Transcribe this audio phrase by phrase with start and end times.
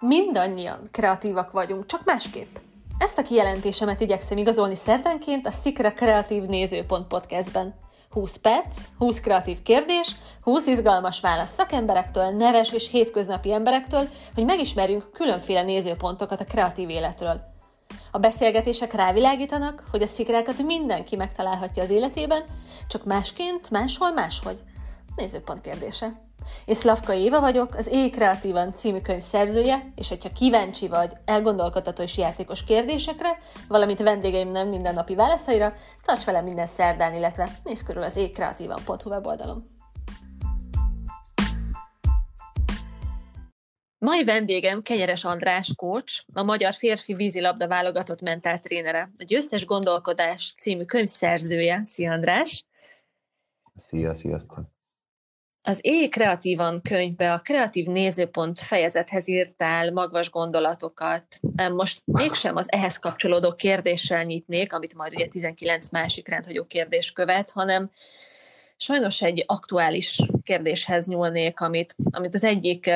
[0.00, 2.56] Mindannyian kreatívak vagyunk, csak másképp.
[2.98, 7.74] Ezt a kijelentésemet igyekszem igazolni szerdánként a Szikra Kreatív Nézőpont podcastben.
[8.10, 15.10] 20 perc, 20 kreatív kérdés, 20 izgalmas válasz szakemberektől, neves és hétköznapi emberektől, hogy megismerjünk
[15.12, 17.40] különféle nézőpontokat a kreatív életről.
[18.10, 22.44] A beszélgetések rávilágítanak, hogy a szikrákat mindenki megtalálhatja az életében,
[22.88, 24.58] csak másként, máshol, máshogy.
[25.16, 26.27] Nézőpont kérdése.
[26.64, 32.02] Én Szlavka Éva vagyok, az Éj Kreatívan című könyv szerzője, és hogyha kíváncsi vagy elgondolkodható
[32.02, 35.74] és játékos kérdésekre, valamint vendégeim nem mindennapi válaszaira,
[36.04, 39.76] tarts velem minden szerdán, illetve nézz körül az éjkreatívan.hu weboldalon.
[43.98, 50.84] Mai vendégem Kenyeres András coach, a magyar férfi vízilabda válogatott mentáltrénere, a Győztes Gondolkodás című
[50.84, 51.80] könyv szerzője.
[51.84, 52.64] Szia András!
[53.74, 54.77] Szia, sziasztok!
[55.68, 61.40] Az Éj Kreatívan könyvbe a kreatív nézőpont fejezethez írtál magvas gondolatokat.
[61.72, 67.50] Most mégsem az ehhez kapcsolódó kérdéssel nyitnék, amit majd ugye 19 másik rendhagyó kérdés követ,
[67.50, 67.90] hanem
[68.76, 72.90] sajnos egy aktuális kérdéshez nyúlnék, amit, amit az egyik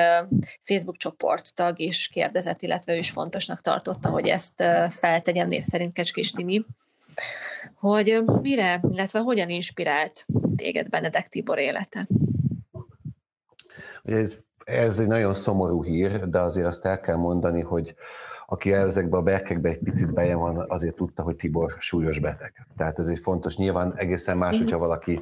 [0.62, 5.92] Facebook csoport tag is kérdezett, illetve ő is fontosnak tartotta, hogy ezt feltegyem név szerint
[5.92, 6.64] Kecskés Timi,
[7.74, 12.06] hogy mire, illetve hogyan inspirált téged Benedek Tibor élete?
[14.02, 17.94] Ez, ez egy nagyon szomorú hír, de azért azt el kell mondani, hogy
[18.46, 22.66] aki ezekbe a berkekbe egy picit beje van, azért tudta, hogy Tibor súlyos beteg.
[22.76, 25.20] Tehát ez egy fontos, nyilván egészen más, hogyha valaki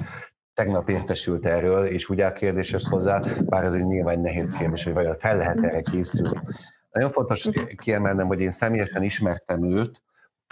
[0.54, 4.92] tegnap értesült erről, és úgy áll kérdéshez hozzá, bár ez egy nyilván nehéz kérdés, hogy
[4.92, 6.40] vajon fel lehet erre készülni.
[6.90, 10.02] Nagyon fontos kiemelnem, hogy én személyesen ismertem őt,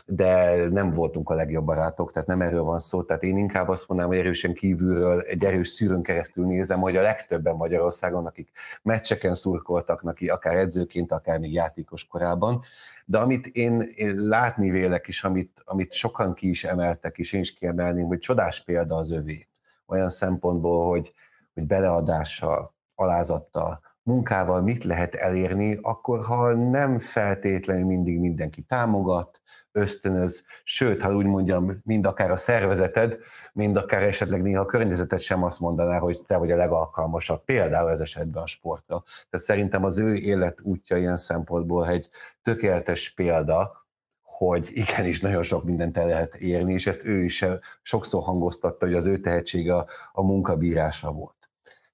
[0.06, 3.02] de nem voltunk a legjobb barátok, tehát nem erről van szó.
[3.02, 7.02] Tehát én inkább azt mondanám, hogy erősen kívülről, egy erős szűrőn keresztül nézem, hogy a
[7.02, 8.50] legtöbben Magyarországon, akik
[8.82, 12.62] meccseken szurkoltak neki, akár edzőként, akár még játékos korában,
[13.04, 17.54] de amit én, látni vélek is, amit, amit sokan ki is emeltek, és én is
[17.54, 19.46] kiemelném, hogy csodás példa az övé.
[19.86, 21.12] Olyan szempontból, hogy,
[21.54, 29.37] hogy beleadással, alázattal, munkával mit lehet elérni, akkor ha nem feltétlenül mindig mindenki támogat,
[29.78, 33.18] ösztönöz, sőt, ha úgy mondjam, mind akár a szervezeted,
[33.52, 37.90] mind akár esetleg néha a környezeted sem azt mondaná, hogy te vagy a legalkalmasabb, például
[37.90, 39.04] ez esetben a sportra.
[39.30, 42.10] Tehát szerintem az ő élet útja ilyen szempontból egy
[42.42, 43.86] tökéletes példa,
[44.22, 47.44] hogy igenis nagyon sok mindent el lehet érni, és ezt ő is
[47.82, 51.36] sokszor hangoztatta, hogy az ő tehetsége a, a munkabírása volt.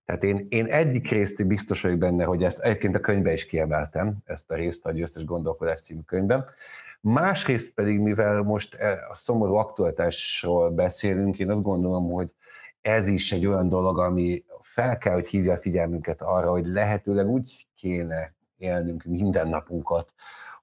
[0.05, 4.17] Tehát én, én egyik részt biztos vagyok benne, hogy ezt egyébként a könyvbe is kiemeltem,
[4.25, 6.45] ezt a részt a Győztes Gondolkodás című könyvben,
[7.07, 12.35] Másrészt pedig, mivel most e, a szomorú aktualitásról beszélünk, én azt gondolom, hogy
[12.81, 17.29] ez is egy olyan dolog, ami fel kell, hogy hívja a figyelmünket arra, hogy lehetőleg
[17.29, 20.13] úgy kéne élnünk minden napunkat,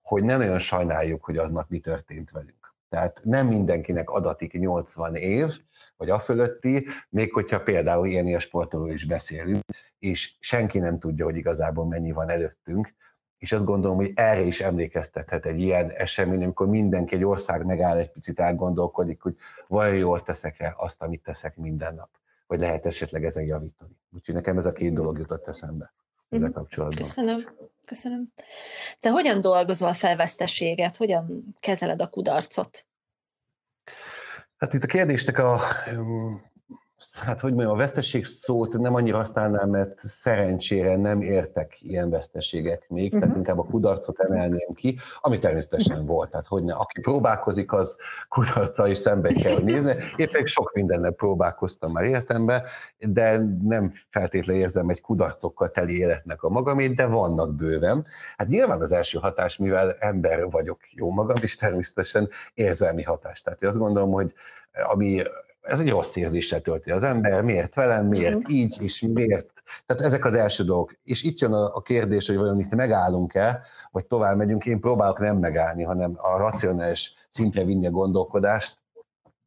[0.02, 2.74] hogy ne nagyon sajnáljuk, hogy aznap mi történt velünk.
[2.90, 5.62] Tehát nem mindenkinek adatik 80 év,
[5.98, 9.64] vagy a fölötti, még hogyha például ilyen sportoló is beszélünk,
[10.00, 12.94] és senki nem tudja, hogy igazából mennyi van előttünk,
[13.42, 17.98] és azt gondolom, hogy erre is emlékeztethet egy ilyen esemény, amikor mindenki, egy ország megáll
[17.98, 19.36] egy picit elgondolkodik, hogy
[19.68, 22.10] vajon jól teszek-e azt, amit teszek minden nap,
[22.48, 24.00] vagy lehet esetleg ezen javítani.
[24.14, 25.94] Úgyhogy nekem ez a két dolog jutott eszembe
[26.30, 26.58] ezzel mhm.
[26.58, 26.98] kapcsolatban.
[26.98, 27.38] Köszönöm.
[27.86, 28.34] Köszönöm.
[29.00, 30.98] Te hogyan dolgozol a felveszteséget?
[30.98, 32.86] Hogyan kezeled a kudarcot?
[34.58, 35.60] Hát itt a kérdésnek a
[37.24, 42.90] hát hogy mondjam, a veszteség szót nem annyira használnám, mert szerencsére nem értek ilyen veszteségek
[42.90, 43.20] még, uh-huh.
[43.20, 43.38] tehát mhm.
[43.38, 47.98] inkább a kudarcot emelném ki, ami természetesen volt, tehát hogy ne, aki próbálkozik, az
[48.30, 49.96] kudarca is szembe kell nézni.
[50.16, 52.64] Éppen sok mindennel próbálkoztam már életemben,
[53.00, 58.06] de nem feltétlenül érzem egy kudarcokkal teli életnek a magamét, de vannak bőven.
[58.38, 63.42] Hát nyilván az első hatás, mivel ember vagyok jó magam, és természetesen érzelmi hatás.
[63.42, 64.34] Tehát én azt gondolom, hogy
[64.92, 65.24] ami
[65.62, 68.54] ez egy rossz érzéssel tölti az ember, miért velem, miért uh-huh.
[68.54, 69.64] így, és miért.
[69.86, 70.96] Tehát ezek az első dolgok.
[71.04, 73.62] És itt jön a, a kérdés, hogy vajon itt megállunk-e,
[73.92, 74.66] vagy tovább megyünk.
[74.66, 78.81] Én próbálok nem megállni, hanem a racionális szintre vinni a gondolkodást,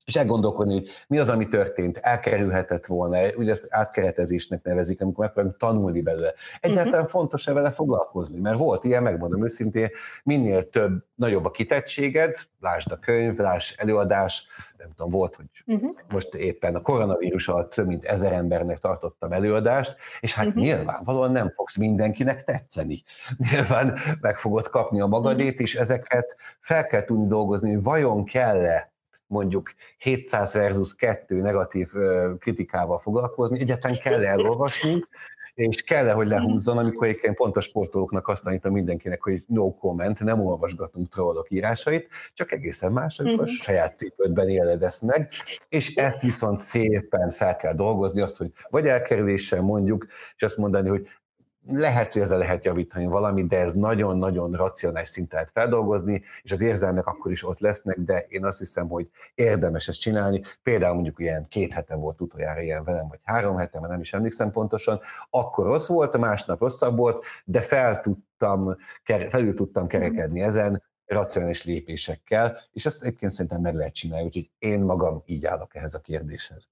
[0.04, 5.58] és elgondolkodni, hogy mi az, ami történt, elkerülhetett volna, ugye ezt átkeretezésnek nevezik, amikor megpróbálunk
[5.60, 6.32] tanulni belőle.
[6.60, 7.10] Egyáltalán uh-huh.
[7.10, 9.88] fontos-e vele foglalkozni, mert volt ilyen, megmondom őszintén,
[10.24, 14.46] minél több, nagyobb a kitettséged, lásd a könyv, lásd előadás,
[14.76, 15.90] nem tudom, volt, hogy uh-huh.
[16.08, 20.62] most éppen a koronavírus alatt több mint ezer embernek tartottam előadást, és hát uh-huh.
[20.62, 23.02] nyilvánvalóan nem fogsz mindenkinek tetszeni.
[23.50, 28.93] Nyilván meg fogod kapni a magadét, és ezeket fel kell tudni dolgozni, hogy vajon kell-e
[29.34, 31.88] mondjuk 700 versus 2 negatív
[32.38, 35.02] kritikával foglalkozni, egyáltalán kell elolvasni,
[35.54, 40.20] és kell hogy lehúzzon, amikor egyébként pont a sportolóknak azt tanítom mindenkinek, hogy no comment,
[40.20, 43.58] nem olvasgatunk trollok írásait, csak egészen más, amikor uh-huh.
[43.58, 45.30] saját cipődben éled ezt meg,
[45.68, 50.88] és ezt viszont szépen fel kell dolgozni, azt, hogy vagy elkerüléssel mondjuk, és azt mondani,
[50.88, 51.08] hogy
[51.66, 56.60] lehet, hogy ezzel lehet javítani valamit, de ez nagyon-nagyon racionális szinten lehet feldolgozni, és az
[56.60, 60.42] érzelmek akkor is ott lesznek, de én azt hiszem, hogy érdemes ezt csinálni.
[60.62, 64.12] Például mondjuk ilyen két hete volt utoljára ilyen velem, vagy három hete, mert nem is
[64.12, 65.00] emlékszem pontosan,
[65.30, 68.76] akkor rossz volt, másnap rosszabb volt, de fel tudtam,
[69.28, 74.80] felül tudtam kerekedni ezen, racionális lépésekkel, és ezt egyébként szerintem meg lehet csinálni, úgyhogy én
[74.80, 76.68] magam így állok ehhez a kérdéshez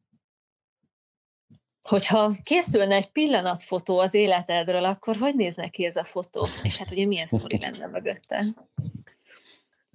[1.82, 6.46] hogyha készülne egy pillanatfotó az életedről, akkor hogy nézne ki ez a fotó?
[6.62, 8.44] És hát ugye milyen sztori lenne mögötte?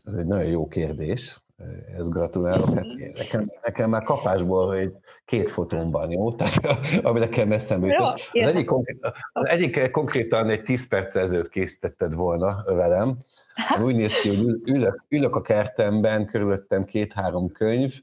[0.05, 1.41] Ez egy nagyon jó kérdés.
[1.97, 2.73] Ezt gratulálok.
[2.73, 2.85] Hát
[3.17, 4.93] nekem, nekem már kapásból egy
[5.25, 6.31] két fotón van, jó?
[6.35, 6.65] Tehát,
[7.03, 8.29] ami nekem eszembe jutott.
[8.31, 8.71] Az egyik,
[9.33, 13.17] az egyik konkrétan egy 10 perc ezelőtt készítetted volna velem.
[13.83, 17.93] Úgy néz ki, hogy ülök, ülök a kertemben, körülöttem két-három könyv,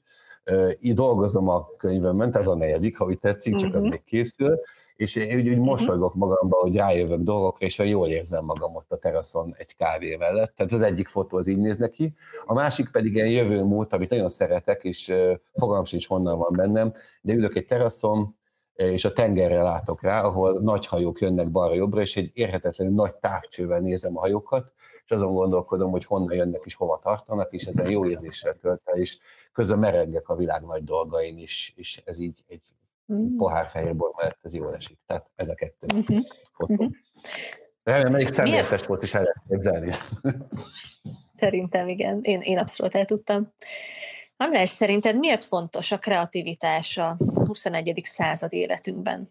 [0.80, 3.76] így dolgozom a könyvemben, ez a negyedik, ha úgy tetszik, csak uh-huh.
[3.76, 3.90] az mhm.
[3.90, 4.60] még készül,
[4.96, 5.64] és én úgy, úgy mhm.
[5.64, 10.54] mosolygok magamba, hogy rájövök dolgokra, és jól érzem magam ott a teraszon egy kávé mellett.
[10.56, 12.14] Tehát az egyik fotó az így néz neki.
[12.44, 15.12] A másik pedig ilyen jövő múlt, amit nagyon szeretek, és
[15.52, 18.36] fogalmam sincs honnan van bennem, de ülök egy teraszon,
[18.74, 23.80] és a tengerre látok rá, ahol nagy hajók jönnek balra-jobbra, és egy érhetetlenül nagy távcsővel
[23.80, 24.72] nézem a hajókat,
[25.04, 28.96] és azon gondolkodom, hogy honnan jönnek és hova tartanak, és ezen jó érzéssel tölt el,
[28.96, 29.18] és
[29.52, 32.74] közben merengek a világ nagy dolgain is, és ez így egy
[33.12, 33.36] mm.
[33.36, 34.98] pohár fehérbor mellett ez jól esik.
[35.06, 35.86] Tehát ez a kettő
[36.52, 36.74] fotó.
[36.74, 36.86] Mm-hmm.
[37.82, 39.92] Remélem, melyik szemléletes volt is el lehet képzelni.
[41.36, 43.52] Szerintem igen, én, én abszolút el tudtam.
[44.36, 47.16] András, szerinted miért fontos a kreativitás a
[47.46, 48.00] 21.
[48.04, 49.28] század életünkben?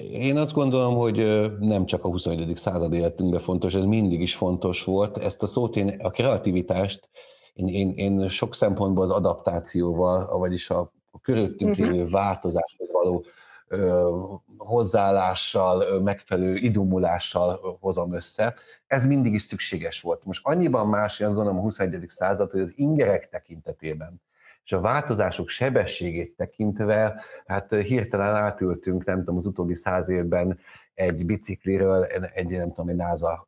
[0.00, 1.16] Én azt gondolom, hogy
[1.60, 2.56] nem csak a 21.
[2.56, 5.18] század életünkben fontos, ez mindig is fontos volt.
[5.18, 7.08] Ezt a szót én, a kreativitást
[7.54, 11.86] én, én, én sok szempontból az adaptációval, vagyis a, a körülöttünk uh-huh.
[11.86, 13.24] lévő változáshoz való
[13.68, 14.10] ö,
[14.56, 18.54] hozzáállással, ö, megfelelő idumulással hozom össze.
[18.86, 20.24] Ez mindig is szükséges volt.
[20.24, 22.04] Most annyiban más, én azt gondolom a 21.
[22.08, 24.22] század, hogy az ingerek tekintetében
[24.64, 30.58] és a változások sebességét tekintve, hát hirtelen átültünk, nem tudom, az utóbbi száz évben
[30.94, 33.46] egy bicikliről egy, nem tudom, egy NASA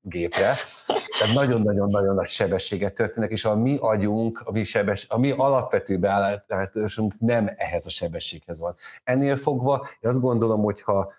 [0.00, 0.54] gépre.
[1.18, 5.98] Tehát nagyon-nagyon-nagyon nagy sebességet történnek, és a mi agyunk, a mi, sebes, a mi alapvető
[5.98, 8.74] beállításunk nem ehhez a sebességhez van.
[9.04, 11.12] Ennél fogva, én azt gondolom, hogyha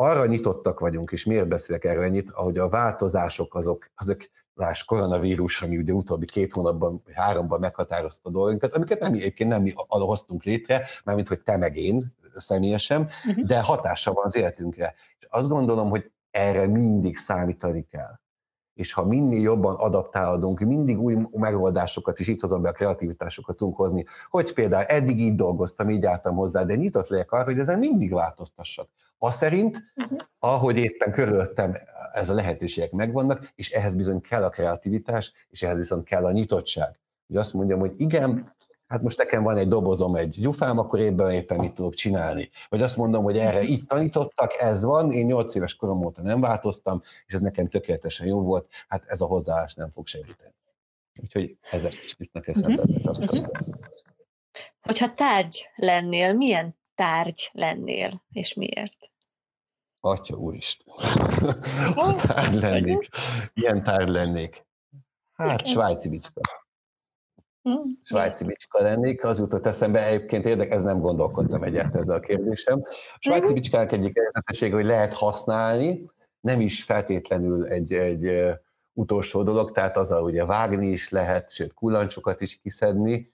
[0.00, 4.20] arra nyitottak vagyunk, és miért beszélek erről ennyit, ahogy a változások azok, azok
[4.54, 9.62] láss koronavírus, ami ugye utóbbi két hónapban, háromban meghatározta a dolgunkat, amiket nem, egyébként nem
[9.62, 13.44] mi hoztunk létre, mármint hogy te meg én személyesen, uh-huh.
[13.44, 14.94] de hatása van az életünkre.
[15.18, 18.18] És azt gondolom, hogy erre mindig számítani kell
[18.78, 23.76] és ha minél jobban adaptálódunk, mindig új megoldásokat, és itt hozom be a kreativitásokat tudunk
[23.76, 27.78] hozni, hogy például eddig így dolgoztam, így álltam hozzá, de nyitott legyek arra, hogy ezen
[27.78, 28.88] mindig változtassak.
[29.18, 30.18] Az szerint, uh-huh.
[30.38, 31.74] ahogy éppen körülöttem
[32.12, 36.32] ez a lehetőségek megvannak, és ehhez bizony kell a kreativitás, és ehhez viszont kell a
[36.32, 36.98] nyitottság.
[37.26, 38.54] Hogy azt mondjam, hogy igen,
[38.88, 42.50] hát most nekem van egy dobozom, egy gyufám, akkor éppen éppen mit tudok csinálni.
[42.68, 46.40] Vagy azt mondom, hogy erre itt tanítottak, ez van, én 8 éves korom óta nem
[46.40, 50.54] változtam, és ez nekem tökéletesen jó volt, hát ez a hozzáállás nem fog segíteni.
[51.22, 52.82] Úgyhogy ezek is jutnak eszembe.
[52.82, 53.46] Uh-huh.
[54.80, 59.10] Hogyha tárgy lennél, milyen tárgy lennél, és miért?
[60.00, 60.94] Atya úristen.
[62.26, 63.08] tárgy lennék.
[63.54, 64.66] Milyen tárgy lennék?
[65.32, 66.40] Hát, svájci bicska.
[68.02, 72.80] Svájci bicska lennék, az jutott eszembe, egyébként érdek, ez nem gondolkodtam egyáltalán ezzel a kérdésem.
[72.84, 73.52] A svájci hm.
[73.52, 76.04] bicskának egyik érdekessége, hogy lehet használni,
[76.40, 78.30] nem is feltétlenül egy, egy
[78.92, 83.32] utolsó dolog, tehát azzal ugye vágni is lehet, sőt kullancsokat is kiszedni.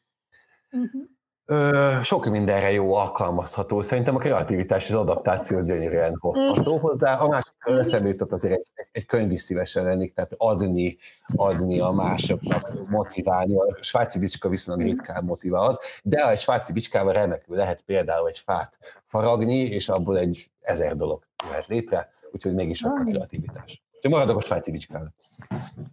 [0.73, 1.03] Uh-huh.
[1.47, 3.83] Ö, sok mindenre jó alkalmazható.
[3.83, 7.15] Szerintem a kreativitás és az adaptáció gyönyörűen hozható hozzá.
[7.15, 10.97] A másik eszembe jutott azért egy, egy, könyv is szívesen lennék, tehát adni,
[11.37, 13.55] adni a másoknak, motiválni.
[13.55, 18.79] A svájci bicska viszonylag ritkán motivál, de egy svájci bicskával remekül lehet például egy fát
[19.05, 23.83] faragni, és abból egy ezer dolog jöhet létre, úgyhogy mégis sok a kreativitás.
[23.95, 25.15] Úgyhogy maradok a svájci bicskának.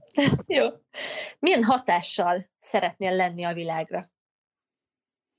[0.47, 0.67] Jó.
[1.39, 4.09] Milyen hatással szeretnél lenni a világra?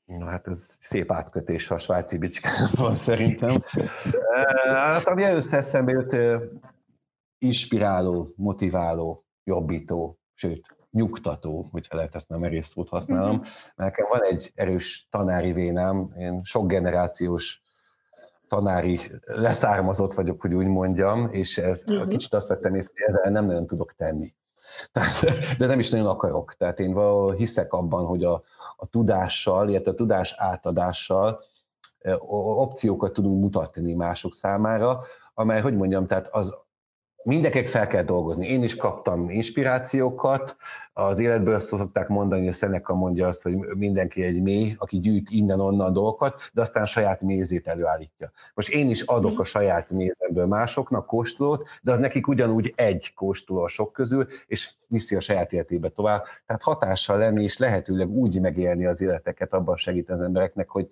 [0.04, 3.56] Na hát ez szép átkötés a svájci bicskával szerintem.
[4.64, 6.16] Hát ami először eszembe jött,
[7.38, 13.36] inspiráló, motiváló, jobbító, sőt, nyugtató, hogyha lehet ezt nem merész szót használom.
[13.36, 13.46] Uh-huh.
[13.74, 17.62] Nekem van egy erős tanári vénám, én sok generációs
[18.48, 22.08] tanári leszármazott vagyok, hogy úgy mondjam, és ez uh-huh.
[22.08, 24.34] kicsit azt vettem észre, hogy ezzel nem nagyon tudok tenni.
[25.58, 26.54] De nem is nagyon akarok.
[26.54, 28.42] Tehát én valahol hiszek abban, hogy a,
[28.76, 31.40] a tudással, illetve a tudás átadással
[32.56, 35.00] opciókat tudunk mutatni mások számára,
[35.34, 36.56] amely, hogy mondjam, tehát az
[37.24, 38.46] mindenkinek fel kell dolgozni.
[38.46, 40.56] Én is kaptam inspirációkat,
[40.94, 45.30] az életből azt szokták mondani, hogy Szeneka mondja azt, hogy mindenki egy mély, aki gyűjt
[45.30, 48.30] innen-onnan dolgokat, de aztán saját mézét előállítja.
[48.54, 53.62] Most én is adok a saját mézemből másoknak kóstolót, de az nekik ugyanúgy egy kóstoló
[53.62, 56.24] a sok közül, és viszi a saját életébe tovább.
[56.46, 60.88] Tehát hatással lenni, és lehetőleg úgy megélni az életeket, abban segít az embereknek, hogy,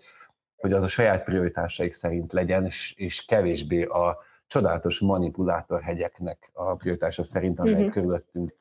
[0.56, 4.18] hogy az a saját prioritásaik szerint legyen, és, és kevésbé a
[4.50, 7.92] csodálatos manipulátor hegyeknek a prioritása szerint, amelyek uh-huh.
[7.92, 8.54] körülöttünk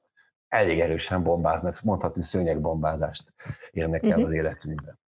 [0.47, 3.33] elég erősen bombáznak, mondhatni szőnyegbombázást
[3.71, 4.23] érnek el uh-huh.
[4.23, 4.99] az életünkben.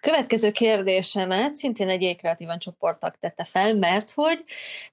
[0.00, 4.44] Következő kérdésemet szintén egy ékreatívan csoporttak tette fel, mert hogy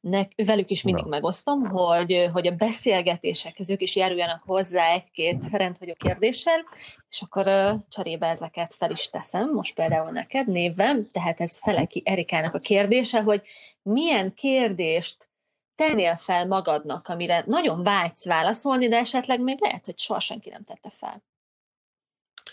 [0.01, 1.10] nek, velük is mindig Na.
[1.10, 6.65] megosztom, hogy, hogy a beszélgetések ők is járuljanak hozzá egy-két rendhagyó kérdéssel,
[7.10, 12.01] és akkor uh, cserébe ezeket fel is teszem, most például neked névem, tehát ez Feleki
[12.05, 13.41] Erikának a kérdése, hogy
[13.81, 15.29] milyen kérdést
[15.75, 20.63] tennél fel magadnak, amire nagyon vágysz válaszolni, de esetleg még lehet, hogy soha senki nem
[20.63, 21.24] tette fel.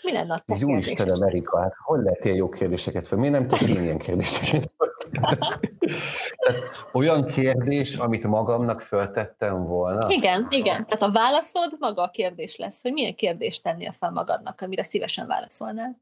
[0.03, 3.17] Mi lenne a te Jó Istenem, Erika, hát hol lehet ilyen jó kérdéseket fel?
[3.17, 4.71] Miért nem tudok én ilyen kérdéseket
[6.37, 10.09] Tehát olyan kérdés, amit magamnak föltettem volna?
[10.09, 10.85] Igen, igen.
[10.85, 15.27] Tehát a válaszod maga a kérdés lesz, hogy milyen kérdést tennél fel magadnak, amire szívesen
[15.27, 16.01] válaszolnál.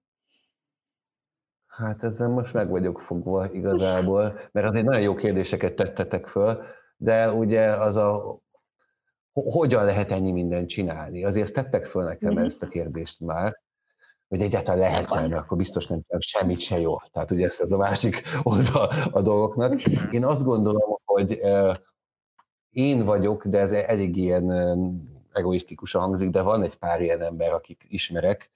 [1.68, 6.64] Hát ezzel most meg vagyok fogva igazából, mert azért nagyon jó kérdéseket tettetek föl,
[6.98, 8.40] de ugye az a
[9.32, 11.24] hogyan lehet ennyi mindent csinálni?
[11.24, 12.46] Azért tettek föl nekem uh-huh.
[12.46, 13.62] ezt a kérdést már,
[14.30, 16.96] hogy egyáltalán lehet mert akkor biztos nem tudom semmit se jó.
[17.12, 19.78] Tehát ugye ez, ez a másik oldal a dolgoknak.
[20.12, 21.40] Én azt gondolom, hogy
[22.70, 24.52] én vagyok, de ez elég ilyen
[25.34, 28.52] egoisztikusan hangzik, de van egy pár ilyen ember, akik ismerek,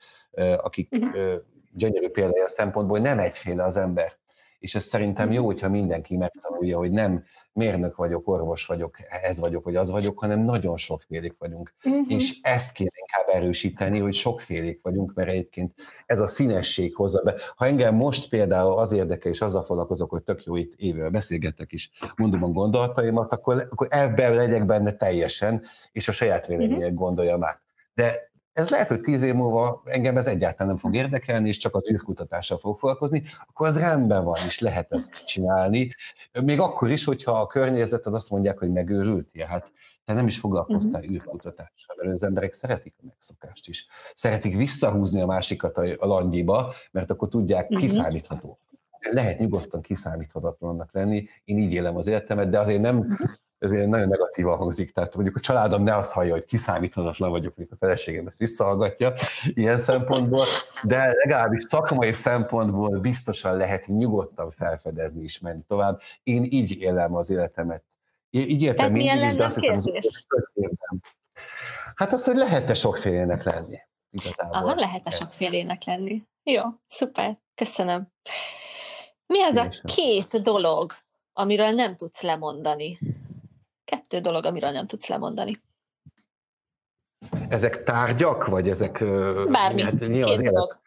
[0.58, 1.34] akik uh-huh.
[1.74, 4.18] gyönyörű példája a szempontból, hogy nem egyféle az ember.
[4.64, 9.64] És ez szerintem jó, hogyha mindenki megtanulja, hogy nem mérnök vagyok, orvos vagyok, ez vagyok,
[9.64, 11.74] vagy az vagyok, hanem nagyon sokfélék vagyunk.
[11.84, 12.06] Uh-huh.
[12.08, 15.74] És ezt kéne inkább erősíteni, hogy sokfélék vagyunk, mert egyébként
[16.06, 17.36] ez a színesség hozza be.
[17.56, 21.72] Ha engem most például az érdekel, és azzal foglalkozok, hogy tök jó itt évvel beszélgetek
[21.72, 26.94] is, mondom a gondolataimat, akkor, akkor ebben legyek benne teljesen, és a saját vélemények uh-huh.
[26.94, 27.62] gondoljam át.
[27.94, 31.76] De ez lehet, hogy tíz év múlva engem ez egyáltalán nem fog érdekelni, és csak
[31.76, 35.96] az űrkutatással fog foglalkozni, akkor az rendben van, és lehet ezt csinálni.
[36.44, 39.72] Még akkor is, hogyha a környezeted azt mondják, hogy megőrültél, hát
[40.06, 41.16] te nem is foglalkoztál uh-huh.
[41.16, 43.88] űrkutatással, mert az emberek szeretik a megszokást is.
[44.14, 47.80] Szeretik visszahúzni a másikat a langyiba, mert akkor tudják, uh-huh.
[47.80, 48.60] kiszámítható.
[49.12, 53.30] Lehet nyugodtan kiszámíthatatlannak lenni, én így élem az életemet, de azért nem uh-huh
[53.64, 57.74] ezért nagyon negatívan hangzik, tehát mondjuk a családom ne azt hallja, hogy kiszámíthatatlan vagyok, mikor
[57.80, 60.46] a feleségem ezt visszahallgatja ilyen szempontból,
[60.84, 66.02] de legalábbis szakmai szempontból biztosan lehet nyugodtan felfedezni és menni tovább.
[66.24, 67.84] Én így élem az életemet.
[68.30, 70.26] Így éltem mindig milyen is, de azt hiszem, az
[71.96, 73.78] Hát az, hogy lehet-e sokfélének lenni.
[74.12, 74.56] Igazából.
[74.56, 76.24] Aha, lehet-e sokfélének lenni.
[76.44, 78.08] Jó, szuper, köszönöm.
[79.26, 80.92] Mi az a két dolog,
[81.34, 83.00] amiről nem tudsz lemondani?
[83.94, 85.58] Kettő dolog, amiről nem tudsz lemondani.
[87.50, 89.04] Ezek tárgyak, vagy ezek...
[89.50, 90.82] Bármi, hát, két az dolog.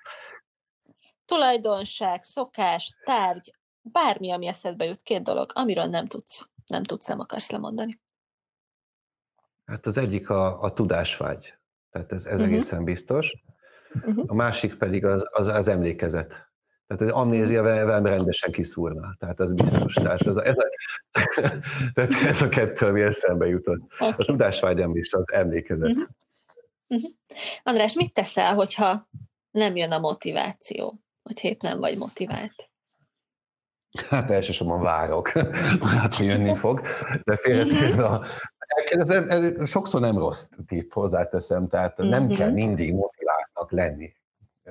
[1.24, 7.20] Tulajdonság, szokás, tárgy, bármi, ami eszedbe jut, két dolog, amiről nem tudsz, nem tudsz, nem
[7.20, 8.00] akarsz lemondani.
[9.64, 11.54] Hát az egyik a, a tudásvágy,
[11.90, 12.52] tehát ez, ez uh-huh.
[12.52, 13.34] egészen biztos.
[13.94, 14.24] Uh-huh.
[14.26, 16.45] A másik pedig az, az, az emlékezet.
[16.86, 19.16] Tehát az amnézia velem rendesen kiszúrna.
[19.18, 19.94] Tehát az biztos.
[19.94, 20.68] Tehát ez a, ez a,
[21.94, 23.80] tehát ez a kettő, ami eszembe jutott.
[23.92, 24.14] Okay.
[24.16, 25.88] A tudásvágyam is az emlékezet.
[25.88, 26.08] Uh-huh.
[26.88, 27.10] Uh-huh.
[27.62, 29.08] András, mit teszel, hogyha
[29.50, 30.94] nem jön a motiváció?
[31.22, 32.70] Hogy épp nem vagy motivált?
[34.08, 35.28] Hát elsősorban várok,
[36.00, 36.80] hát, hogy jönni fog,
[37.24, 38.24] de félretérve a
[38.84, 42.36] ez, ez sokszor nem rossz tipp, hozzáteszem, tehát nem uh-huh.
[42.36, 44.14] kell mindig motiváltnak lenni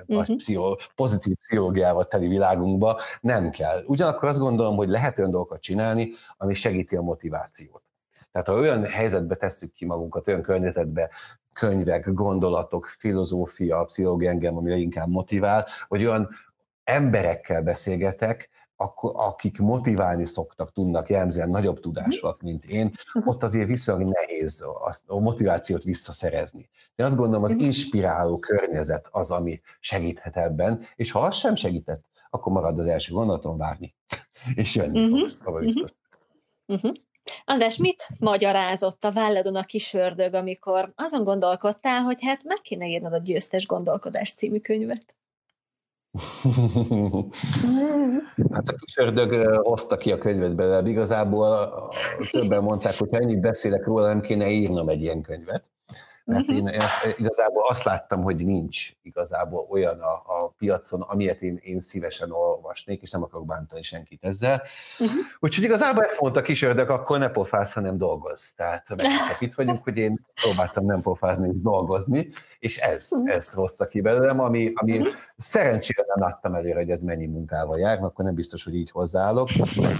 [0.00, 0.26] uh-huh.
[0.26, 3.82] nagy pszicho, pozitív pszichológiával teli világunkba, nem kell.
[3.86, 7.82] Ugyanakkor azt gondolom, hogy lehet olyan dolgokat csinálni, ami segíti a motivációt.
[8.32, 11.10] Tehát ha olyan helyzetbe tesszük ki magunkat, olyan környezetbe,
[11.52, 16.28] könyvek, gondolatok, filozófia, pszichológia engem, ami inkább motivál, vagy olyan
[16.84, 22.92] emberekkel beszélgetek, akkor, akik motiválni szoktak, tudnak jellemzően nagyobb tudásúak, mint én,
[23.24, 24.64] ott azért viszonylag nehéz
[25.06, 26.68] a motivációt visszaszerezni.
[26.94, 32.04] De azt gondolom, az inspiráló környezet az, ami segíthet ebben, és ha az sem segített,
[32.30, 33.94] akkor marad az első gondolaton várni.
[34.54, 35.30] és jönni uh-huh.
[35.42, 35.90] fog, biztos.
[36.66, 36.92] Uh-huh.
[37.44, 42.86] András, mit magyarázott a válladon a kis ördög, amikor azon gondolkodtál, hogy hát meg kéne
[42.86, 45.14] írnod a Győztes Gondolkodás című könyvet?
[48.52, 50.88] hát a kis ördög hozta ki a könyvet belőle.
[50.88, 51.72] Igazából
[52.30, 55.70] többen mondták, hogy ha ennyit beszélek róla, nem kéne írnom egy ilyen könyvet
[56.26, 56.56] mert mhm.
[56.56, 61.80] én ezt, igazából azt láttam, hogy nincs igazából olyan a, a piacon, amilyet én, én
[61.80, 62.30] szívesen
[62.76, 64.62] olvasnék, és nem akarok bántani senkit ezzel.
[64.98, 65.16] Uh-huh.
[65.38, 68.50] Úgyhogy igazából ezt mondta kis ördög, akkor ne pofász, hanem dolgozz.
[68.50, 72.28] Tehát meg itt vagyunk, hogy én próbáltam nem pofázni, dolgozni,
[72.58, 73.34] és ez, uh-huh.
[73.34, 75.14] ez hozta ki belőlem, ami, ami uh-huh.
[75.36, 79.48] szerencsére nem láttam előre, hogy ez mennyi munkával jár, akkor nem biztos, hogy így hozzáállok,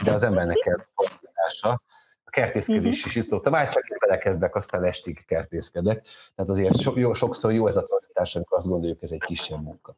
[0.05, 0.85] de az embernek kell
[2.31, 3.07] kertészkedés uh-huh.
[3.07, 6.07] is iszottam, már csak belekezdek, aztán estig kertészkedek.
[6.35, 9.63] Tehát azért so, jó, sokszor jó ez a tartás, amikor azt gondoljuk, ez egy kisebb
[9.63, 9.97] munka.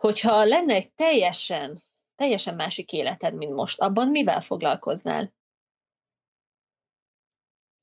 [0.00, 1.82] Hogyha lenne egy teljesen,
[2.14, 5.32] teljesen másik életed, mint most, abban mivel foglalkoznál?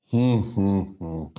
[0.08, 1.32] Hmm, hmm, hmm.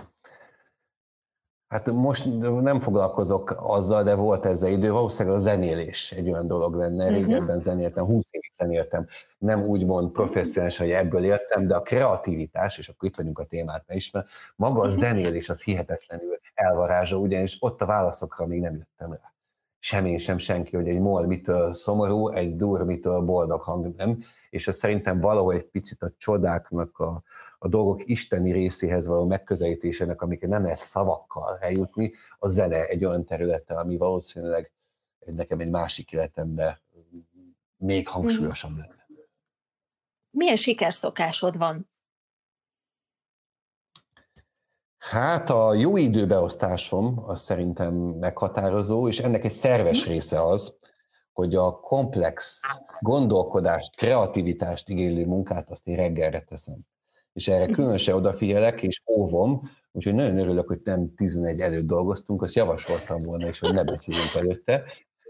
[1.67, 2.25] Hát most
[2.61, 7.05] nem foglalkozok azzal, de volt ezzel idő, valószínűleg a zenélés egy olyan dolog lenne.
[7.05, 7.13] Mhm.
[7.13, 9.07] Régebben zenéltem, 20 évig zenéltem,
[9.37, 13.83] nem úgymond professzionálisan, hogy ebből éltem, de a kreativitás, és akkor itt vagyunk a témát
[13.87, 14.95] is, mert maga a mhm.
[14.95, 19.33] zenélés az hihetetlenül elvarázsa, ugyanis ott a válaszokra még nem jöttem rá.
[19.79, 24.23] Sem én, sem senki, hogy egy mol mitől szomorú, egy dur mitől boldog hang, nem?
[24.49, 27.23] És ez szerintem valahol egy picit a csodáknak a,
[27.59, 33.25] a dolgok isteni részéhez való megközelítésének, amiket nem lehet szavakkal eljutni, a zene egy olyan
[33.25, 34.71] területe, ami valószínűleg
[35.25, 36.79] nekem egy másik életemben
[37.77, 39.07] még hangsúlyosabb lenne.
[40.31, 41.89] Milyen sikerszokásod van?
[44.99, 50.77] Hát a jó időbeosztásom az szerintem meghatározó, és ennek egy szerves része az,
[51.33, 52.61] hogy a komplex
[52.99, 56.77] gondolkodást, kreativitást igénylő munkát azt én reggelre teszem
[57.33, 57.73] és erre mhm.
[57.73, 63.47] különösen odafigyelek, és óvom, úgyhogy nagyon örülök, hogy nem 11 előtt dolgoztunk, azt javasoltam volna
[63.47, 64.83] is, hogy ne beszéljünk előtte,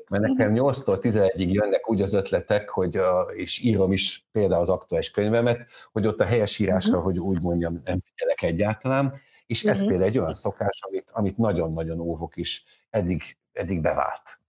[0.10, 1.17] mert nekem 8-tól mhm.
[1.17, 6.08] 11-ig jönnek úgy az ötletek, hogy a, és írom is például az aktuális könyvemet, hogy
[6.08, 7.06] ott a helyesírásra, uh-huh.
[7.06, 9.13] hogy úgy mondjam, nem figyelek egyáltalán,
[9.50, 9.90] és ez uh-huh.
[9.90, 14.40] például egy olyan szokás, amit, amit nagyon-nagyon óvok is, eddig, eddig bevált.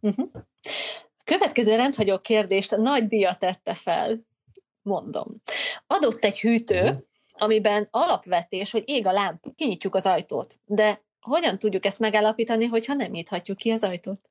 [0.00, 0.30] Uh-huh.
[1.24, 4.18] Következő rendhagyó kérdést nagy dia tette fel
[4.82, 5.42] mondom.
[5.86, 6.98] Adott egy hűtő, uh-huh.
[7.32, 10.60] amiben alapvetés, hogy ég a lámp, kinyitjuk az ajtót.
[10.64, 14.30] De hogyan tudjuk ezt megállapítani, hogyha nem nyithatjuk ki az ajtót?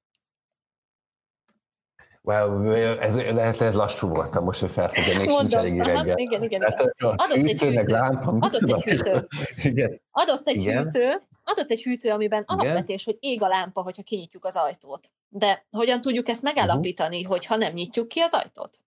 [2.27, 6.17] Well, ez lehet, ez lassú voltam most, hogy felfogja, még Mondom, sincs elég reggel.
[6.17, 6.61] Igen, igen, igen.
[6.99, 7.83] Adott egy hűtő.
[7.83, 9.27] Lámpam, adott egy hűtő.
[9.71, 10.01] igen.
[10.11, 10.83] Adott egy igen.
[10.83, 12.59] hűtő, adott egy hűtő, amiben igen.
[12.59, 15.11] alapvetés, hogy ég a lámpa, hogyha kinyitjuk az ajtót.
[15.29, 17.31] De hogyan tudjuk ezt megállapítani, uh-huh.
[17.31, 18.79] hogyha nem nyitjuk ki az ajtót?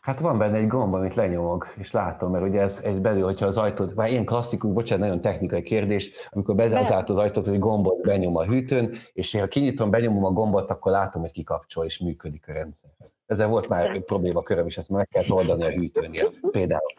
[0.00, 3.46] Hát van benne egy gomb, amit lenyomok, és látom, mert ugye ez egy belül, hogyha
[3.46, 8.00] az ajtót, már ilyen klasszikus, bocsánat, nagyon technikai kérdés, amikor bezárt az ajtót, egy gombot
[8.00, 12.48] benyom a hűtőn, és ha kinyitom, benyomom a gombot, akkor látom, hogy kikapcsol, és működik
[12.48, 12.90] a rendszer.
[13.26, 16.92] Ezzel volt már egy probléma köröm, és ezt meg kell oldani a hűtőnél, például.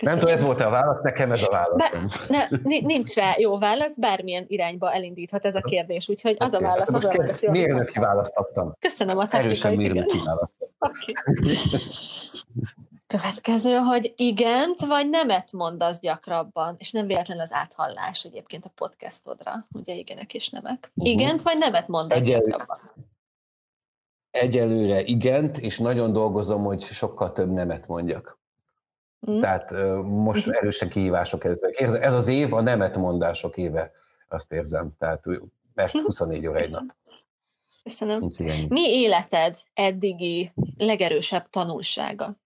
[0.00, 0.18] Köszönöm.
[0.18, 2.28] Nem tudom, ez volt a válasz, nekem ez a válasz.
[2.28, 2.48] Ne,
[2.80, 6.66] nincs rá jó válasz, bármilyen irányba elindíthat ez a kérdés, úgyhogy az okay.
[6.66, 7.46] a válasz, az a válasz.
[7.46, 8.72] Miért választottam?
[8.78, 9.46] Köszönöm a technikai.
[9.46, 10.68] Erősen miért választottam.
[10.82, 11.14] Okay.
[13.06, 19.66] Következő, hogy igent vagy nemet mondasz gyakrabban, és nem véletlenül az áthallás egyébként a podcastodra,
[19.72, 20.90] ugye igenek és nemek.
[20.94, 21.12] Uh-huh.
[21.12, 22.40] Igent vagy nemet mondasz Egyel...
[22.40, 22.78] gyakrabban?
[24.30, 28.39] Egyelőre igent, és nagyon dolgozom, hogy sokkal több nemet mondjak.
[29.30, 29.38] Mm.
[29.38, 29.70] Tehát
[30.02, 30.52] most mm.
[30.52, 31.62] erősen kihívások előtt.
[31.80, 33.90] Ez az év a nemet mondások éve,
[34.28, 34.92] azt érzem.
[34.98, 35.24] Tehát
[35.74, 36.96] mert 24 óra egy nap.
[37.82, 38.30] Köszönöm.
[38.68, 42.36] Mi életed eddigi legerősebb tanulsága?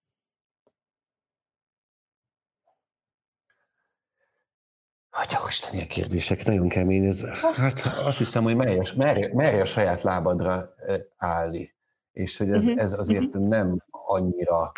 [5.09, 7.25] Atya Isten, ilyen kérdések, nagyon kemény ez.
[7.55, 10.75] Hát azt hiszem, hogy merj, merj, merj a saját lábadra
[11.17, 11.75] állni.
[12.11, 12.81] És hogy ez, uh-huh.
[12.81, 13.47] ez azért uh-huh.
[13.47, 14.71] nem annyira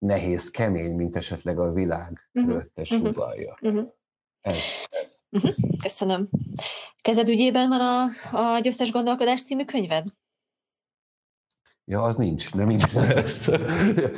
[0.00, 2.52] nehéz, kemény, mint esetleg a világ uh-huh.
[2.52, 3.58] előtte sugalja.
[3.60, 3.88] Uh-huh.
[4.40, 4.56] Ez,
[4.88, 5.18] ez.
[5.30, 5.54] Uh-huh.
[5.82, 6.28] Köszönöm.
[7.00, 10.06] Kezed ügyében van a, a Győztes Gondolkodás című könyved?
[11.84, 13.44] Ja, az nincs, de minden ezt,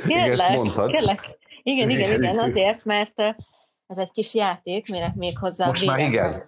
[0.07, 0.91] kérlek, ezt mondtad.
[0.91, 1.37] Kérlek.
[1.63, 3.19] Igen, igen, igen, igen, azért, mert
[3.87, 6.43] ez egy kis játék, minek még hozzá Most már igen.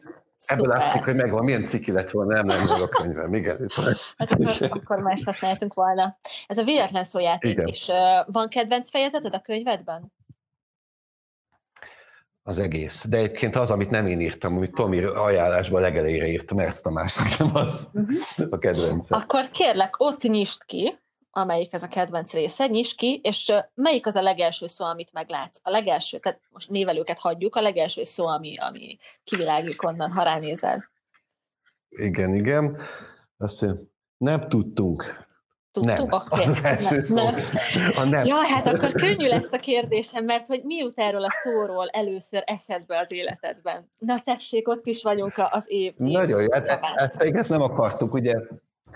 [0.46, 3.70] Ebből látszik, hogy megvan, milyen ciki lett volna, nem lenne a könyvem, igen.
[4.18, 6.18] Hát akkor, akkor más használtunk volna.
[6.48, 7.68] Ez a véletlen szójáték igen.
[7.68, 7.88] is.
[8.26, 10.14] Van kedvenc fejezeted a könyvedben?
[12.48, 13.06] az egész.
[13.10, 17.56] De egyébként az, amit nem én írtam, amit Tomi ajánlásban legelére írtam, ezt Tamás nekem
[17.56, 18.48] az uh-huh.
[18.50, 19.20] a kedvencem.
[19.20, 21.00] Akkor kérlek, ott nyisd ki,
[21.38, 25.60] amelyik ez a kedvenc része, nyisd ki, és melyik az a legelső szó, amit meglátsz?
[25.64, 30.90] A legelső, tehát most névelőket hagyjuk, a legelső szó, ami, ami kiviláglik onnan, ha ránézel.
[31.90, 32.78] Igen, igen.
[33.38, 33.84] Azt mondja,
[34.18, 35.26] nem tudtunk.
[35.72, 36.10] Tudtuk?
[36.10, 36.46] Nem, okay.
[36.46, 37.24] az első szó.
[37.24, 37.36] Nem.
[37.96, 38.26] A nem.
[38.26, 42.44] Ja, hát akkor könnyű lesz a kérdésem, mert hogy mi jut erről a szóról először
[42.46, 43.90] eszedbe az életedben?
[44.00, 45.94] Na tessék, ott is vagyunk az év.
[45.96, 48.36] Nagyon jó, hát, hát pedig ezt nem akartuk, ugye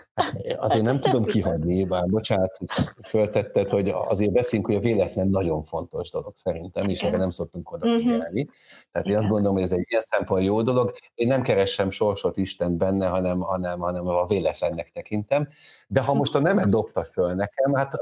[0.57, 2.67] Azért nem tudom kihagyni, bár bocsánat, hogy
[3.07, 7.71] föltetted, hogy azért beszélünk, hogy a véletlen nagyon fontos dolog szerintem, és erre nem szoktunk
[7.71, 7.87] oda
[8.91, 9.01] mhm.
[9.01, 10.93] Tehát én azt gondolom, hogy ez egy ilyen szempont jó dolog.
[11.15, 15.47] Én nem keresem sorsot Isten benne, hanem, hanem, hanem a véletlennek tekintem.
[15.87, 17.93] De ha most a nemet dobta föl nekem, hát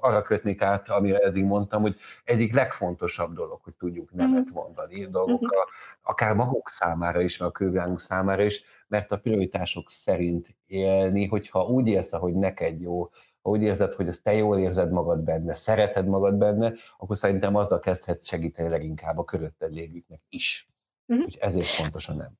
[0.00, 4.54] arra kötnék át, amire eddig mondtam, hogy egyik legfontosabb dolog, hogy tudjuk nemet mhm.
[4.54, 5.58] mondani dolgokra,
[6.02, 11.64] akár maguk számára is, meg a külvilágunk számára is, mert a prioritások szerint élni, hogyha
[11.64, 13.08] úgy élsz, hogy neked jó,
[13.46, 17.56] ha úgy érzed, hogy ezt te jól érzed magad benne, szereted magad benne, akkor szerintem
[17.56, 20.68] azzal kezdhetsz segíteni leginkább a körötted lévőknek is.
[21.06, 21.26] Uh-huh.
[21.26, 22.32] Úgyhogy ezért fontos a nem.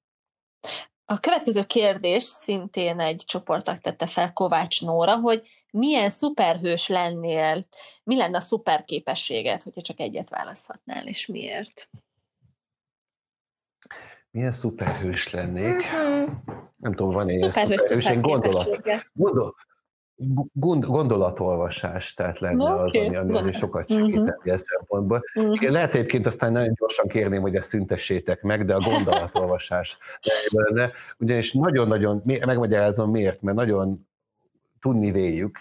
[1.05, 7.67] A következő kérdés szintén egy csoportnak tette fel Kovács Nóra, hogy milyen szuperhős lennél,
[8.03, 11.91] mi lenne a szuperképességed, hogyha csak egyet választhatnál, és miért?
[14.31, 15.77] milyen szuperhős lennék.
[15.77, 16.31] Uh-huh.
[16.77, 19.55] Nem tudom, van egy szuperhős, én gondolat, gondol,
[20.53, 23.07] gond, gondolatolvasás, tehát lenne no, az, okay.
[23.07, 23.99] ami, ami azért sokat mhm.
[23.99, 24.45] segíteni uh-huh.
[24.45, 25.23] ilyen szempontból.
[25.35, 25.71] Uh-huh.
[25.71, 29.99] Lehet egyébként aztán nagyon gyorsan kérném, hogy ezt szüntessétek meg, de a gondolatolvasás
[30.49, 34.07] lenne, ugyanis nagyon-nagyon, megmagyarázom miért, mert nagyon
[34.81, 35.59] tudni véljük,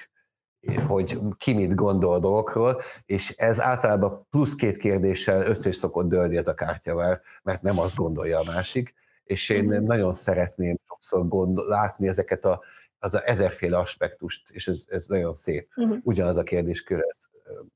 [0.87, 6.37] hogy ki mit gondol dolgokról, és ez általában plusz két kérdéssel össze is szokott dőlni
[6.37, 9.85] ez a kártyavár, mert nem azt gondolja a másik, és én mm.
[9.85, 12.61] nagyon szeretném sokszor gondol, látni ezeket a,
[13.05, 15.97] az a ezerféle aspektust, és ez, ez nagyon szép, uh-huh.
[16.03, 17.23] ugyanaz a kérdéskör ez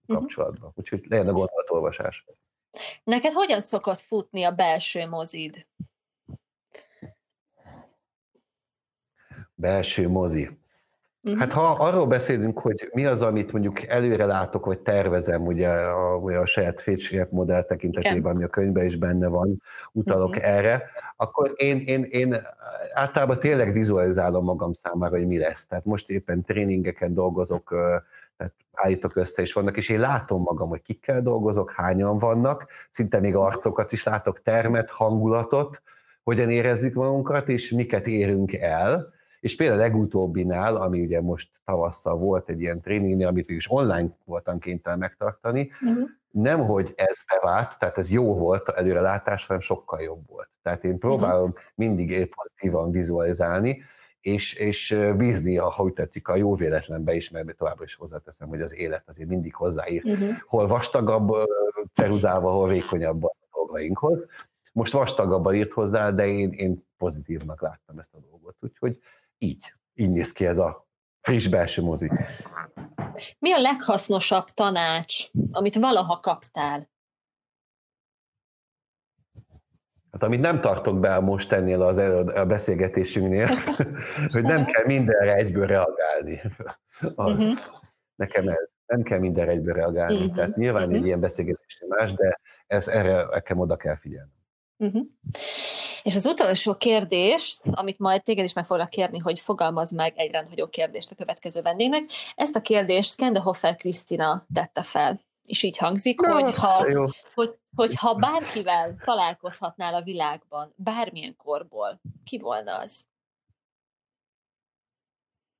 [0.07, 0.59] kapcsolatban.
[0.59, 0.77] Uh-huh.
[0.77, 2.25] Úgyhogy legyen a gondolatolvasás.
[3.03, 5.67] Neked hogyan szokott futni a belső mozid?
[9.55, 10.59] Belső mozi.
[11.37, 16.15] Hát ha arról beszélünk, hogy mi az, amit mondjuk előre látok, vagy tervezem, ugye a,
[16.15, 20.49] ugye a saját fétségek modell tekintetében, ami a könyvben is benne van, utalok uh-huh.
[20.49, 20.83] erre,
[21.15, 22.35] akkor én, én, én
[22.93, 25.65] általában tényleg vizualizálom magam számára, hogy mi lesz.
[25.65, 27.69] Tehát most éppen tréningeken dolgozok,
[28.37, 33.19] tehát állítok össze is vannak, és én látom magam, hogy kikkel dolgozok, hányan vannak, szinte
[33.19, 35.81] még arcokat is látok, termet, hangulatot,
[36.23, 42.17] hogyan érezzük magunkat, és miket érünk el, és például a legutóbbinál, ami ugye most tavasszal
[42.17, 46.09] volt egy ilyen tréningnél, amit is online voltam kénytelen megtartani, uh-huh.
[46.31, 50.49] nem, hogy ez bevált, tehát ez jó volt előrelátás, hanem sokkal jobb volt.
[50.61, 51.63] Tehát én próbálom uh-huh.
[51.75, 53.83] mindig pozitívan vizualizálni,
[54.21, 58.61] és, és bízni, ha úgy tetszik, a jó véletlenbe is, mert továbbra is hozzáteszem, hogy
[58.61, 60.29] az élet azért mindig hozzáír, uh-huh.
[60.45, 61.31] hol vastagabb
[61.93, 64.27] ceruzával, hol vékonyabb a dolgainkhoz.
[64.73, 68.55] Most vastagabban írt hozzá, de én, én pozitívnak láttam ezt a dolgot.
[68.59, 68.99] Úgyhogy
[69.39, 70.87] így, így néz ki ez a
[71.21, 72.11] friss belső mozi.
[73.39, 76.89] Mi a leghasznosabb tanács, amit valaha kaptál?
[80.11, 81.97] Hát amit nem tartok be most ennél az
[82.27, 83.47] a beszélgetésünknél,
[84.33, 86.41] hogy nem kell mindenre egyből reagálni.
[87.15, 87.57] Az, uh-huh.
[88.15, 90.15] Nekem ez, nem kell mindenre egyből reagálni.
[90.15, 90.35] Uh-huh.
[90.35, 90.97] Tehát nyilván uh-huh.
[90.97, 94.31] egy ilyen beszélgetés más, de ez, erre nekem oda kell figyelni.
[94.77, 95.05] Uh-huh.
[96.03, 100.31] És az utolsó kérdést, amit majd téged is meg foglak kérni, hogy fogalmaz meg egy
[100.31, 102.03] rendhagyó kérdést a következő vendégnek,
[102.35, 105.19] ezt a kérdést Kende Hoffer Krisztina tette fel.
[105.45, 106.85] És így hangzik, no, hogy, ha,
[107.33, 113.05] hogy, hogy ha bárkivel találkozhatnál a világban, bármilyen korból, ki volna az?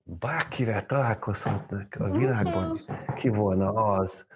[0.04, 2.82] Bárkivel találkozhatnak a világban,
[3.15, 4.28] ki volna az?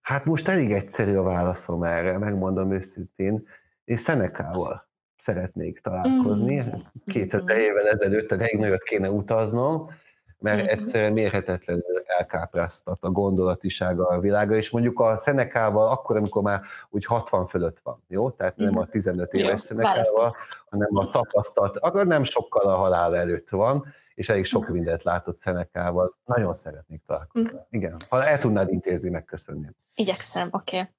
[0.00, 3.48] Hát most elég egyszerű a válaszom erre, megmondom őszintén,
[3.84, 4.90] és Szenekával
[5.22, 6.60] szeretnék találkozni.
[6.60, 6.68] Mm.
[7.06, 9.90] Két öt évvel ezelőtt a nagyot kéne utaznom,
[10.38, 10.66] mert mm-hmm.
[10.66, 17.04] egyszerűen mérhetetlenül elkápráztat a gondolatisága a világa, és mondjuk a Szenekával akkor, amikor már úgy
[17.04, 18.30] 60 fölött van, jó?
[18.30, 20.32] Tehát nem a 15 éves Szenekával,
[20.70, 25.38] hanem a tapasztalt, akkor nem sokkal a halál előtt van, és elég sok mindent látott
[25.38, 26.16] Szenekával.
[26.24, 27.58] Nagyon szeretnék találkozni.
[27.70, 29.74] Igen, ha el tudnád intézni, megköszönném.
[29.94, 30.76] Igyekszem, oké.
[30.78, 30.90] Okay.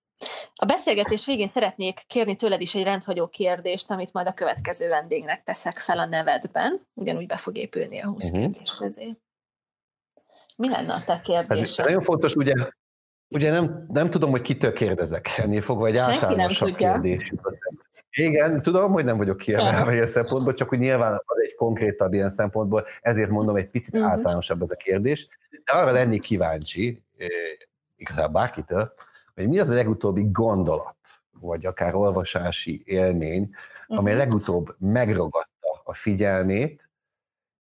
[0.56, 5.44] A beszélgetés végén szeretnék kérni tőled is egy rendhagyó kérdést, amit majd a következő vendégnek
[5.44, 6.88] teszek fel a nevedben.
[6.94, 8.40] Ugyanúgy be fog épülni a 20 uh-huh.
[8.40, 9.18] kérdés közé.
[10.56, 11.78] Mi lenne a te kérdésed?
[11.78, 12.54] Hát, nagyon fontos, ugye,
[13.28, 17.32] ugye nem, nem tudom, hogy kitől kérdezek ennél fogva, egy általánosabb kérdés.
[18.12, 22.30] Igen, tudom, hogy nem vagyok kiemelve ilyen szempontból, csak hogy nyilván az egy konkrétabb ilyen
[22.30, 24.12] szempontból, ezért mondom, egy picit uh-huh.
[24.12, 25.28] általánosabb ez a kérdés.
[25.64, 27.28] De arra lennék kíváncsi, eh,
[27.96, 28.94] igazából bárkitől,
[29.36, 30.96] hogy mi az a legutóbbi gondolat,
[31.40, 33.98] vagy akár olvasási élmény, uh-huh.
[33.98, 36.90] amely legutóbb megragadta a figyelmét,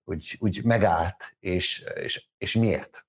[0.05, 3.05] úgy, úgy megállt, és, és, és miért?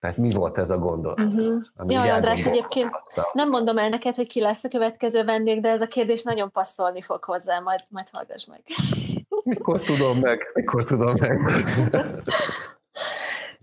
[0.00, 1.20] Tehát mi volt ez a gondolat?
[1.20, 1.62] Uh-huh.
[1.86, 2.90] Jaj, András, egyébként
[3.32, 6.50] nem mondom el neked, hogy ki lesz a következő vendég, de ez a kérdés nagyon
[6.50, 8.62] passzolni fog hozzá, majd, majd hallgass meg.
[9.42, 10.50] Mikor tudom meg?
[10.54, 11.38] Mikor tudom meg?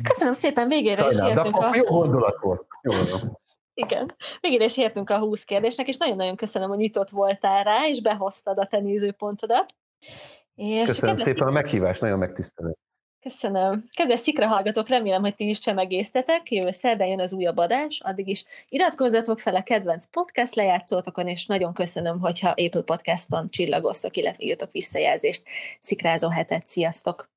[0.04, 1.58] Köszönöm szépen, végére Sajnál, is értünk.
[1.58, 1.76] De a...
[1.76, 2.66] jó gondolat volt.
[2.82, 2.94] Jó
[3.74, 8.02] Igen, végére is értünk a 20 kérdésnek, és nagyon-nagyon köszönöm, hogy nyitott voltál rá, és
[8.02, 9.76] behoztad a te nézőpontodat.
[10.56, 12.74] És köszönöm szépen a meghívást, nagyon megtisztelő.
[13.22, 13.84] Köszönöm.
[13.96, 16.52] Kedves szikra hallgatók, remélem, hogy ti is csemegésztetek.
[16.52, 21.46] Jövő szerdán jön az újabb adás, addig is iratkozzatok fel a kedvenc podcast lejátszótokon, és
[21.46, 25.44] nagyon köszönöm, hogyha Apple Podcaston csillagoztok, illetve írtok visszajelzést.
[25.80, 27.32] Szikrázó hetet, sziasztok!